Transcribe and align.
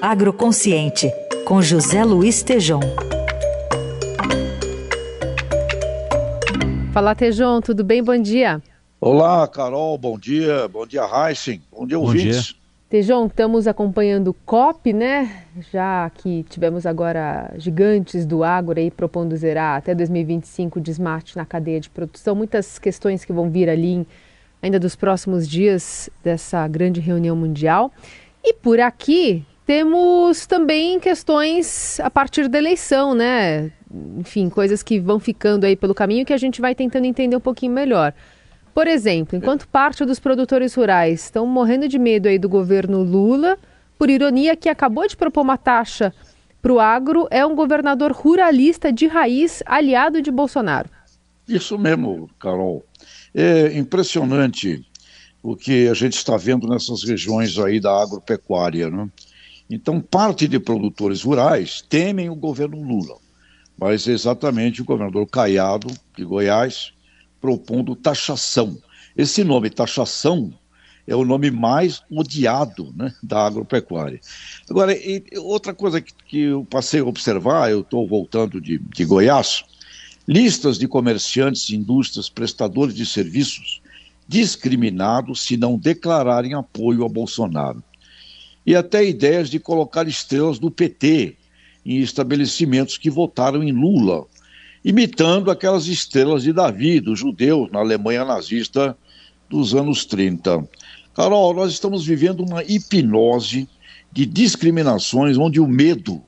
Agroconsciente, 0.00 1.12
com 1.44 1.60
José 1.60 2.04
Luiz 2.04 2.40
Tejom. 2.40 2.78
Fala, 6.92 7.16
Tejom, 7.16 7.60
tudo 7.60 7.82
bem? 7.82 8.00
Bom 8.00 8.16
dia. 8.16 8.62
Olá, 9.00 9.48
Carol, 9.48 9.98
bom 9.98 10.16
dia. 10.16 10.68
Bom 10.68 10.86
dia, 10.86 11.02
Heisen. 11.02 11.60
Bom 11.72 11.84
dia, 11.84 11.98
ouvintes. 11.98 12.44
Dia. 12.44 12.54
Tejão, 12.88 13.26
estamos 13.26 13.66
acompanhando 13.66 14.28
o 14.28 14.34
COP, 14.34 14.92
né? 14.92 15.44
Já 15.72 16.08
que 16.14 16.44
tivemos 16.44 16.86
agora 16.86 17.52
gigantes 17.56 18.24
do 18.24 18.44
agro 18.44 18.78
aí 18.78 18.92
propondo 18.92 19.36
zerar 19.36 19.78
até 19.78 19.96
2025 19.96 20.78
o 20.78 20.82
desmate 20.82 21.36
na 21.36 21.44
cadeia 21.44 21.80
de 21.80 21.90
produção. 21.90 22.36
Muitas 22.36 22.78
questões 22.78 23.24
que 23.24 23.32
vão 23.32 23.50
vir 23.50 23.68
ali 23.68 24.06
ainda 24.62 24.78
dos 24.78 24.94
próximos 24.94 25.48
dias 25.48 26.08
dessa 26.22 26.68
grande 26.68 27.00
reunião 27.00 27.34
mundial. 27.34 27.90
E 28.44 28.54
por 28.54 28.78
aqui 28.78 29.44
temos 29.68 30.46
também 30.46 30.98
questões 30.98 32.00
a 32.00 32.08
partir 32.08 32.48
da 32.48 32.56
eleição, 32.56 33.14
né? 33.14 33.70
Enfim, 34.18 34.48
coisas 34.48 34.82
que 34.82 34.98
vão 34.98 35.20
ficando 35.20 35.66
aí 35.66 35.76
pelo 35.76 35.94
caminho 35.94 36.24
que 36.24 36.32
a 36.32 36.38
gente 36.38 36.58
vai 36.58 36.74
tentando 36.74 37.04
entender 37.04 37.36
um 37.36 37.40
pouquinho 37.40 37.74
melhor. 37.74 38.14
Por 38.72 38.86
exemplo, 38.86 39.36
enquanto 39.36 39.68
parte 39.68 40.06
dos 40.06 40.18
produtores 40.18 40.74
rurais 40.74 41.24
estão 41.24 41.46
morrendo 41.46 41.86
de 41.86 41.98
medo 41.98 42.28
aí 42.28 42.38
do 42.38 42.48
governo 42.48 43.02
Lula, 43.02 43.58
por 43.98 44.08
ironia, 44.08 44.56
que 44.56 44.70
acabou 44.70 45.06
de 45.06 45.14
propor 45.14 45.42
uma 45.42 45.58
taxa 45.58 46.14
para 46.62 46.72
o 46.72 46.80
agro, 46.80 47.28
é 47.30 47.44
um 47.44 47.54
governador 47.54 48.10
ruralista 48.12 48.90
de 48.90 49.06
raiz, 49.06 49.62
aliado 49.66 50.22
de 50.22 50.30
Bolsonaro. 50.30 50.88
Isso 51.46 51.78
mesmo, 51.78 52.30
Carol. 52.40 52.86
É 53.34 53.76
impressionante 53.76 54.82
o 55.42 55.54
que 55.54 55.88
a 55.88 55.94
gente 55.94 56.14
está 56.14 56.38
vendo 56.38 56.66
nessas 56.66 57.04
regiões 57.04 57.58
aí 57.58 57.78
da 57.78 58.02
agropecuária. 58.02 58.88
Né? 58.88 59.06
Então, 59.70 60.00
parte 60.00 60.48
de 60.48 60.58
produtores 60.58 61.22
rurais 61.22 61.82
temem 61.82 62.30
o 62.30 62.34
governo 62.34 62.82
Lula, 62.82 63.16
mas 63.78 64.06
exatamente 64.06 64.80
o 64.80 64.84
governador 64.84 65.26
Caiado, 65.26 65.88
de 66.16 66.24
Goiás, 66.24 66.92
propondo 67.40 67.94
taxação. 67.94 68.78
Esse 69.16 69.44
nome, 69.44 69.68
taxação, 69.68 70.52
é 71.06 71.14
o 71.14 71.24
nome 71.24 71.50
mais 71.50 72.02
odiado 72.10 72.92
né, 72.94 73.12
da 73.22 73.46
agropecuária. 73.46 74.20
Agora, 74.68 74.94
outra 75.38 75.74
coisa 75.74 76.00
que, 76.00 76.12
que, 76.26 76.40
eu 76.40 76.66
passei 76.68 77.00
a 77.00 77.04
observar, 77.04 77.70
eu 77.70 77.80
estou 77.80 78.06
voltando 78.06 78.60
de, 78.60 78.78
de 78.78 79.04
Goiás, 79.04 79.64
listas 80.26 80.78
de 80.78 80.86
comerciantes, 80.86 81.70
indústrias, 81.70 82.28
prestadores 82.28 82.94
de 82.94 83.06
serviços 83.06 83.80
discriminados 84.28 85.40
se 85.40 85.56
não 85.56 85.78
declararem 85.78 86.52
apoio 86.52 87.04
a 87.04 87.08
Bolsonaro. 87.08 87.82
E 88.66 88.74
até 88.74 89.04
ideias 89.04 89.48
de 89.48 89.58
colocar 89.58 90.06
estrelas 90.06 90.58
do 90.58 90.70
PT 90.70 91.36
em 91.84 91.98
estabelecimentos 91.98 92.98
que 92.98 93.08
votaram 93.08 93.62
em 93.62 93.72
Lula, 93.72 94.26
imitando 94.84 95.50
aquelas 95.50 95.86
estrelas 95.86 96.42
de 96.42 96.52
Davi, 96.52 97.00
dos 97.00 97.18
judeus, 97.18 97.70
na 97.70 97.78
Alemanha 97.78 98.24
nazista 98.24 98.96
dos 99.48 99.74
anos 99.74 100.04
30. 100.04 100.68
Carol, 101.14 101.54
nós 101.54 101.72
estamos 101.72 102.04
vivendo 102.04 102.40
uma 102.40 102.62
hipnose 102.62 103.68
de 104.12 104.26
discriminações 104.26 105.36
onde 105.36 105.60
o 105.60 105.66
medo 105.66 106.22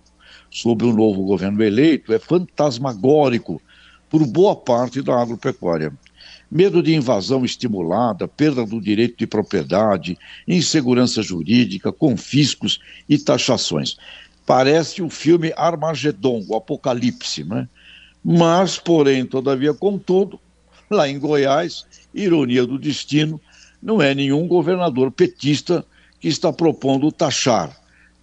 sobre 0.51 0.87
o 0.87 0.93
novo 0.93 1.23
governo 1.23 1.63
eleito 1.63 2.13
é 2.13 2.19
fantasmagórico 2.19 3.61
por 4.09 4.27
boa 4.27 4.57
parte 4.57 5.01
da 5.01 5.21
agropecuária. 5.21 5.93
Medo 6.51 6.83
de 6.83 6.95
invasão 6.95 7.45
estimulada, 7.45 8.27
perda 8.27 8.67
do 8.67 8.81
direito 8.81 9.17
de 9.17 9.27
propriedade, 9.27 10.19
insegurança 10.49 11.23
jurídica, 11.23 11.93
confiscos 11.93 12.81
e 13.09 13.17
taxações. 13.19 13.97
Parece 14.45 15.01
o 15.01 15.09
filme 15.09 15.53
Armagedon, 15.57 16.45
o 16.49 16.57
Apocalipse, 16.57 17.45
né? 17.45 17.69
Mas, 18.25 18.79
porém, 18.79 19.25
todavia, 19.25 19.73
contudo, 19.73 20.41
lá 20.91 21.09
em 21.09 21.19
Goiás, 21.19 21.87
ironia 22.13 22.67
do 22.67 22.79
destino, 22.79 23.41
não 23.83 24.03
é 24.03 24.15
nenhum 24.15 24.47
governador 24.47 25.11
petista 25.11 25.85
que 26.19 26.29
está 26.29 26.53
propondo 26.53 27.11
taxar, 27.11 27.75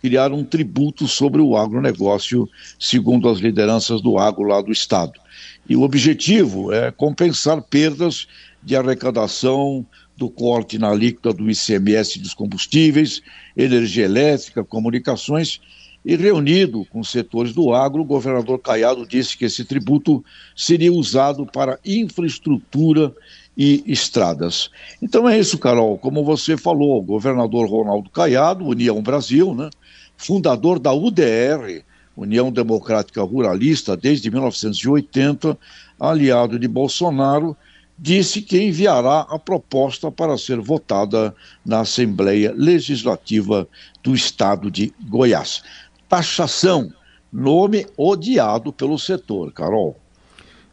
criar 0.02 0.32
um 0.32 0.44
tributo 0.44 1.08
sobre 1.08 1.42
o 1.42 1.58
agronegócio, 1.58 2.48
segundo 2.80 3.28
as 3.28 3.40
lideranças 3.40 4.02
do 4.02 4.18
agro 4.18 4.44
lá 4.44 4.62
do 4.62 4.72
Estado. 4.72 5.20
E 5.68 5.75
o 5.75 5.81
objetivo 5.81 6.72
é 6.72 6.92
compensar 6.92 7.62
perdas 7.62 8.28
de 8.64 8.75
arrecadação 8.75 9.86
do 10.16 10.30
corte 10.30 10.78
na 10.80 10.90
alíquota 10.90 11.31
do 11.31 11.50
ICMS 11.50 12.20
dos 12.20 12.34
combustíveis, 12.34 13.22
energia 13.56 14.06
elétrica, 14.06 14.64
comunicações 14.64 15.62
e 16.08 16.16
reunido 16.16 16.86
com 16.86 17.03
setores 17.03 17.53
do 17.53 17.74
agro, 17.74 18.02
o 18.02 18.06
governador 18.06 18.59
Caiado 18.59 19.06
disse 19.06 19.38
que 19.38 19.44
esse 19.44 19.66
tributo 19.66 20.24
seria 20.56 20.94
usado 20.94 21.46
para 21.46 21.78
infraestrutura 21.86 23.14
e 23.58 23.84
estradas. 23.86 24.69
Então 25.02 25.28
é 25.28 25.38
isso, 25.38 25.58
Carol. 25.58 25.98
Como 25.98 26.24
você 26.24 26.56
falou, 26.56 27.00
o 27.00 27.04
governador 27.04 27.68
Ronaldo 27.68 28.09
Caiado, 28.09 28.66
União 28.66 29.02
Brasil, 29.02 29.54
né, 29.54 29.69
fundador 30.16 30.80
da 30.80 30.94
UDR, 30.94 31.84
União 32.18 32.52
Democrática 32.52 33.22
Ruralista, 33.22 33.96
desde 33.96 34.30
1980, 34.30 35.58
aliado 36.00 36.60
de 36.60 36.68
Bolsonaro, 36.68 37.56
disse 37.98 38.42
que 38.42 38.62
enviará 38.62 39.22
a 39.30 39.40
proposta 39.40 40.12
para 40.12 40.38
ser 40.38 40.60
votada 40.60 41.34
na 41.66 41.80
Assembleia 41.80 42.54
Legislativa 42.56 43.68
do 44.04 44.14
Estado 44.14 44.70
de 44.70 44.94
Goiás 45.08 45.64
taxação, 46.08 46.92
nome 47.32 47.86
odiado 47.98 48.72
pelo 48.72 48.98
setor, 48.98 49.52
Carol. 49.52 49.96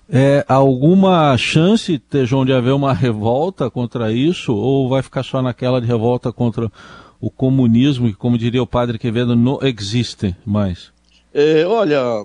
É, 0.09 0.45
alguma 0.47 1.37
chance, 1.37 1.99
Tejon, 1.99 2.45
de 2.45 2.53
haver 2.53 2.73
uma 2.73 2.93
revolta 2.93 3.71
contra 3.71 4.13
isso, 4.13 4.55
ou 4.55 4.89
vai 4.89 5.03
ficar 5.03 5.23
só 5.23 5.41
naquela 5.41 5.81
de 5.81 5.87
revolta 5.87 6.33
contra 6.33 6.71
o 7.21 7.31
comunismo, 7.31 8.09
que, 8.09 8.15
como 8.15 8.37
diria 8.37 8.63
o 8.63 8.67
padre 8.67 8.99
Quevedo, 8.99 9.35
não 9.35 9.59
existe 9.63 10.37
mais? 10.45 10.93
É, 11.35 11.67
olha, 11.67 12.25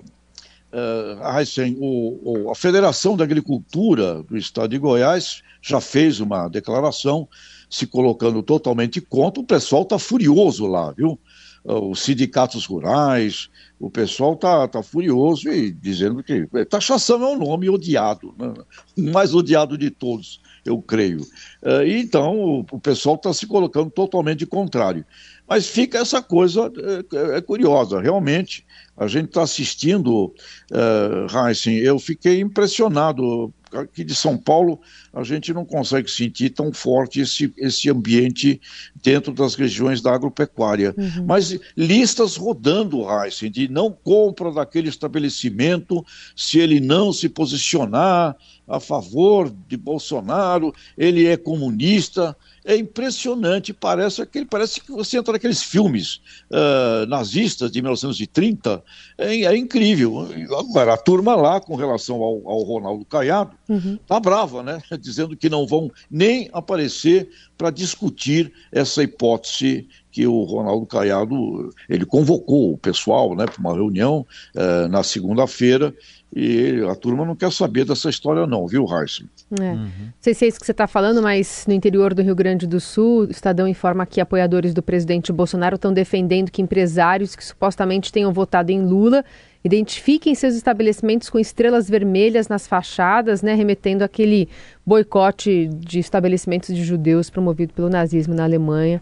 Heisen, 1.36 1.76
o, 1.80 2.44
o, 2.46 2.50
a 2.50 2.54
Federação 2.54 3.16
da 3.16 3.24
Agricultura 3.24 4.22
do 4.22 4.36
Estado 4.36 4.70
de 4.70 4.78
Goiás 4.78 5.42
já 5.60 5.80
fez 5.80 6.20
uma 6.20 6.48
declaração 6.48 7.28
se 7.68 7.86
colocando 7.86 8.42
totalmente 8.42 9.00
contra. 9.00 9.42
O 9.42 9.46
pessoal 9.46 9.82
está 9.82 9.98
furioso 9.98 10.66
lá, 10.66 10.92
viu? 10.92 11.18
os 11.64 12.00
sindicatos 12.00 12.64
rurais, 12.64 13.50
o 13.78 13.90
pessoal 13.90 14.34
está 14.34 14.66
tá 14.66 14.82
furioso 14.82 15.48
e 15.50 15.70
dizendo 15.70 16.22
que 16.22 16.46
taxação 16.66 17.22
é 17.22 17.26
um 17.26 17.38
nome 17.38 17.68
odiado, 17.68 18.34
né? 18.38 18.54
o 18.96 19.02
mais 19.12 19.34
odiado 19.34 19.76
de 19.76 19.90
todos, 19.90 20.40
eu 20.64 20.80
creio. 20.80 21.20
Uh, 21.62 21.82
então 21.86 22.38
o, 22.38 22.60
o 22.70 22.80
pessoal 22.80 23.16
está 23.16 23.32
se 23.32 23.46
colocando 23.46 23.90
totalmente 23.90 24.46
contrário. 24.46 25.04
Mas 25.48 25.66
fica 25.66 25.98
essa 25.98 26.22
coisa 26.22 26.70
é, 27.12 27.38
é 27.38 27.40
curiosa, 27.40 28.00
realmente. 28.00 28.64
A 28.96 29.08
gente 29.08 29.26
está 29.26 29.42
assistindo, 29.42 30.26
uh, 30.70 31.48
Heisen, 31.48 31.76
eu 31.78 31.98
fiquei 31.98 32.40
impressionado 32.40 33.52
aqui 33.72 34.04
de 34.04 34.14
São 34.14 34.36
Paulo, 34.36 34.80
a 35.12 35.22
gente 35.22 35.52
não 35.52 35.64
consegue 35.64 36.10
sentir 36.10 36.50
tão 36.50 36.72
forte 36.72 37.20
esse, 37.20 37.52
esse 37.56 37.90
ambiente 37.90 38.60
dentro 39.02 39.32
das 39.32 39.54
regiões 39.54 40.00
da 40.00 40.14
agropecuária. 40.14 40.94
Uhum. 40.96 41.26
Mas 41.26 41.58
listas 41.76 42.36
rodando, 42.36 43.04
Heisen, 43.08 43.50
de 43.50 43.68
não 43.68 43.90
compra 43.90 44.52
daquele 44.52 44.88
estabelecimento 44.88 46.04
se 46.36 46.58
ele 46.58 46.80
não 46.80 47.12
se 47.12 47.28
posicionar 47.28 48.36
a 48.66 48.78
favor 48.78 49.52
de 49.68 49.76
Bolsonaro, 49.76 50.72
ele 50.96 51.26
é 51.26 51.36
comunista 51.36 52.36
é 52.64 52.76
impressionante, 52.76 53.72
parece 53.72 54.22
aquele, 54.22 54.44
parece 54.44 54.80
que 54.80 54.92
você 54.92 55.18
entra 55.18 55.32
naqueles 55.32 55.62
filmes 55.62 56.20
uh, 56.50 57.06
nazistas 57.08 57.70
de 57.70 57.80
1930, 57.80 58.82
é, 59.16 59.42
é, 59.44 59.56
incrível. 59.56 60.28
Agora, 60.58 60.94
a 60.94 60.96
turma 60.96 61.34
lá, 61.34 61.60
com 61.60 61.74
relação 61.74 62.16
ao, 62.16 62.48
ao 62.48 62.62
Ronaldo 62.62 63.04
Caiado, 63.04 63.52
uhum. 63.70 63.98
tá 64.06 64.18
brava, 64.18 64.62
né? 64.62 64.82
Dizendo 65.00 65.36
que 65.36 65.48
não 65.48 65.66
vão 65.66 65.90
nem 66.10 66.50
aparecer 66.52 67.30
para 67.56 67.70
discutir 67.70 68.52
essa 68.72 69.02
hipótese 69.02 69.88
que 70.10 70.26
o 70.26 70.42
Ronaldo 70.42 70.86
Caiado, 70.86 71.70
ele 71.88 72.04
convocou 72.04 72.72
o 72.72 72.78
pessoal, 72.78 73.34
né, 73.34 73.46
para 73.46 73.60
uma 73.60 73.74
reunião 73.74 74.26
uh, 74.54 74.88
na 74.88 75.02
segunda-feira, 75.02 75.94
e 76.34 76.80
a 76.88 76.94
turma 76.94 77.24
não 77.24 77.34
quer 77.34 77.50
saber 77.50 77.84
dessa 77.84 78.08
história, 78.08 78.46
não, 78.46 78.66
viu, 78.66 78.84
Raíssa? 78.84 79.24
É. 79.60 79.72
Uhum. 79.72 79.84
Não 79.84 80.12
sei 80.20 80.32
se 80.32 80.44
é 80.44 80.48
isso 80.48 80.60
que 80.60 80.66
você 80.66 80.72
está 80.72 80.86
falando, 80.86 81.20
mas 81.20 81.64
no 81.66 81.74
interior 81.74 82.14
do 82.14 82.22
Rio 82.22 82.36
Grande 82.36 82.68
do 82.68 82.78
Sul, 82.78 83.22
o 83.22 83.30
Estadão 83.30 83.66
informa 83.66 84.06
que 84.06 84.20
apoiadores 84.20 84.72
do 84.72 84.82
presidente 84.82 85.32
Bolsonaro 85.32 85.74
estão 85.74 85.92
defendendo 85.92 86.50
que 86.50 86.62
empresários 86.62 87.34
que 87.34 87.44
supostamente 87.44 88.12
tenham 88.12 88.32
votado 88.32 88.70
em 88.70 88.80
Lula 88.80 89.24
identifiquem 89.62 90.34
seus 90.34 90.54
estabelecimentos 90.54 91.28
com 91.28 91.38
estrelas 91.38 91.88
vermelhas 91.88 92.48
nas 92.48 92.66
fachadas, 92.66 93.42
né, 93.42 93.54
remetendo 93.54 94.02
àquele 94.02 94.48
boicote 94.86 95.68
de 95.68 95.98
estabelecimentos 95.98 96.74
de 96.74 96.82
judeus 96.82 97.28
promovido 97.28 97.74
pelo 97.74 97.90
nazismo 97.90 98.34
na 98.34 98.44
Alemanha. 98.44 99.00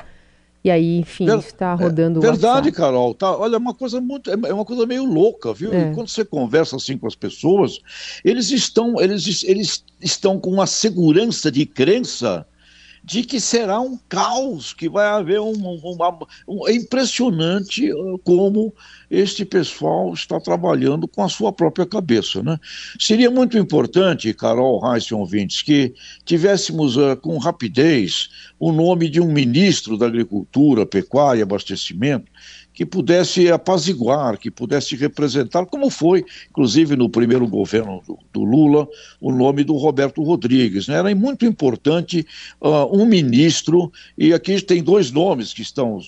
E 0.62 0.70
aí, 0.70 0.98
enfim, 0.98 1.26
Ver, 1.26 1.38
está 1.38 1.72
rodando 1.74 2.18
é, 2.18 2.30
Verdade, 2.30 2.72
Carol. 2.72 3.14
Tá, 3.14 3.36
olha, 3.36 3.54
é 3.54 3.58
uma 3.58 3.74
coisa 3.74 4.00
muito. 4.00 4.30
É 4.30 4.52
uma 4.52 4.64
coisa 4.64 4.84
meio 4.86 5.04
louca, 5.04 5.52
viu? 5.52 5.72
É. 5.72 5.92
quando 5.94 6.08
você 6.08 6.24
conversa 6.24 6.76
assim 6.76 6.98
com 6.98 7.06
as 7.06 7.14
pessoas, 7.14 7.78
eles 8.24 8.50
estão, 8.50 9.00
eles, 9.00 9.44
eles 9.44 9.84
estão 10.00 10.38
com 10.38 10.50
uma 10.50 10.66
segurança 10.66 11.50
de 11.50 11.64
crença 11.64 12.46
de 13.04 13.22
que 13.22 13.40
será 13.40 13.80
um 13.80 13.98
caos, 14.08 14.72
que 14.72 14.88
vai 14.88 15.06
haver 15.06 15.40
um, 15.40 15.52
um, 16.46 16.68
é 16.68 16.72
impressionante 16.72 17.92
uh, 17.92 18.18
como 18.18 18.74
este 19.10 19.44
pessoal 19.44 20.12
está 20.12 20.38
trabalhando 20.38 21.08
com 21.08 21.22
a 21.22 21.28
sua 21.28 21.52
própria 21.52 21.86
cabeça. 21.86 22.42
Né? 22.42 22.58
Seria 22.98 23.30
muito 23.30 23.56
importante, 23.56 24.34
Carol 24.34 24.80
Reis 24.80 25.10
ouvintes, 25.10 25.62
que 25.62 25.94
tivéssemos 26.24 26.96
uh, 26.96 27.16
com 27.16 27.38
rapidez 27.38 28.28
o 28.58 28.72
nome 28.72 29.08
de 29.08 29.20
um 29.20 29.32
ministro 29.32 29.96
da 29.96 30.06
Agricultura, 30.06 30.84
Pecuária 30.84 31.40
e 31.40 31.42
Abastecimento, 31.42 32.30
que 32.78 32.86
pudesse 32.86 33.50
apaziguar, 33.50 34.38
que 34.38 34.52
pudesse 34.52 34.94
representar, 34.94 35.66
como 35.66 35.90
foi, 35.90 36.24
inclusive 36.48 36.94
no 36.94 37.10
primeiro 37.10 37.44
governo 37.44 38.00
do, 38.06 38.16
do 38.32 38.44
Lula, 38.44 38.86
o 39.20 39.32
nome 39.32 39.64
do 39.64 39.74
Roberto 39.74 40.22
Rodrigues. 40.22 40.86
Né? 40.86 40.94
Era 40.94 41.12
muito 41.12 41.44
importante 41.44 42.24
uh, 42.60 42.86
um 42.96 43.04
ministro, 43.04 43.90
e 44.16 44.32
aqui 44.32 44.62
tem 44.62 44.80
dois 44.80 45.10
nomes 45.10 45.52
que 45.52 45.60
estão 45.60 45.98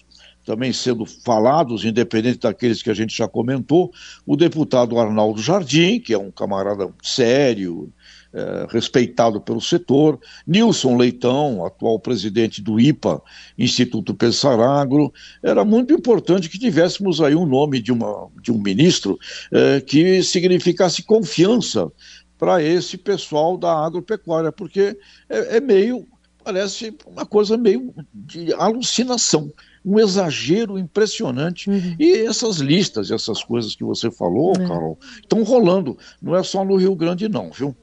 também 0.47 0.73
sendo 0.73 1.05
falados, 1.05 1.85
independente 1.85 2.39
daqueles 2.39 2.85
que 2.85 2.91
a 2.91 2.95
gente 2.95 3.19
já 3.19 3.27
comentou, 3.27 3.91
o 4.25 4.37
deputado 4.37 4.97
Arnaldo 4.97 5.43
Jardim, 5.43 5.99
que 5.99 6.15
é 6.15 6.19
um 6.19 6.31
camarada 6.31 6.89
sério, 7.03 7.93
é, 8.33 8.67
respeitado 8.69 9.41
pelo 9.41 9.61
setor, 9.61 10.19
Nilson 10.47 10.97
Leitão, 10.97 11.65
atual 11.65 11.99
presidente 11.99 12.63
do 12.63 12.79
IPA, 12.79 13.23
Instituto 13.59 14.15
Pensaragro, 14.15 15.13
era 15.43 15.65
muito 15.65 15.93
importante 15.93 16.49
que 16.49 16.59
tivéssemos 16.59 17.21
aí 17.21 17.35
um 17.35 17.47
nome 17.47 17.81
de, 17.81 17.93
uma, 17.93 18.29
de 18.41 18.53
um 18.53 18.61
ministro 18.61 19.19
é, 19.53 19.81
que 19.81 20.23
significasse 20.23 21.03
confiança 21.03 21.91
para 22.39 22.63
esse 22.63 22.97
pessoal 22.97 23.59
da 23.59 23.85
agropecuária, 23.85 24.51
porque 24.51 24.97
é, 25.29 25.57
é 25.57 25.61
meio, 25.61 26.07
parece 26.43 26.97
uma 27.07 27.27
coisa 27.27 27.57
meio 27.57 27.93
de 28.15 28.53
alucinação 28.55 29.53
um 29.85 29.99
exagero 29.99 30.79
impressionante. 30.79 31.71
Uhum. 31.71 31.97
E 31.99 32.19
essas 32.19 32.59
listas, 32.59 33.11
essas 33.11 33.43
coisas 33.43 33.75
que 33.75 33.85
você 33.85 34.11
falou, 34.11 34.53
é. 34.53 34.69
Carol, 34.69 34.99
estão 35.23 35.43
rolando. 35.43 35.97
Não 36.21 36.37
é 36.37 36.43
só 36.43 36.65
no 36.65 36.77
Rio 36.77 36.95
Grande, 36.95 37.29
não, 37.29 37.51
viu? 37.51 37.75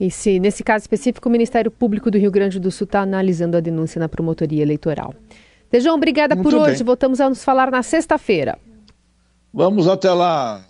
E 0.00 0.10
se, 0.10 0.40
nesse 0.40 0.64
caso 0.64 0.84
específico, 0.84 1.28
o 1.28 1.32
Ministério 1.32 1.70
Público 1.70 2.10
do 2.10 2.16
Rio 2.16 2.30
Grande 2.30 2.58
do 2.58 2.70
Sul 2.70 2.86
está 2.86 3.02
analisando 3.02 3.58
a 3.58 3.60
denúncia 3.60 3.98
na 4.00 4.08
promotoria 4.08 4.62
eleitoral. 4.62 5.14
Tejão, 5.68 5.94
obrigada 5.94 6.34
Muito 6.34 6.48
por 6.48 6.54
bem. 6.54 6.72
hoje. 6.72 6.82
Voltamos 6.82 7.20
a 7.20 7.28
nos 7.28 7.44
falar 7.44 7.70
na 7.70 7.82
sexta-feira. 7.82 8.58
Vamos 9.52 9.86
até 9.86 10.10
lá. 10.10 10.64